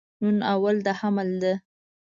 [0.23, 1.53] نن اول د حمل ده